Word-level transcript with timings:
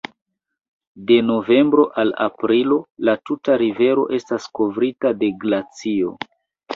De 1.09 1.17
novembro 1.25 1.83
al 2.03 2.13
aprilo 2.27 2.77
la 3.09 3.15
tuta 3.31 3.57
rivero 3.63 4.07
estas 4.21 4.49
kovrita 4.61 5.13
de 5.21 5.31
glacio. 5.45 6.15